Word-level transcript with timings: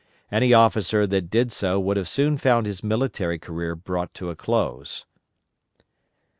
Any 0.31 0.51
officer 0.51 1.05
that 1.05 1.29
did 1.29 1.51
so 1.51 1.79
would 1.79 1.95
have 1.95 2.09
soon 2.09 2.39
found 2.39 2.65
his 2.65 2.83
military 2.83 3.37
career 3.37 3.75
brought 3.75 4.15
to 4.15 4.31
a 4.31 4.35
close. 4.35 5.05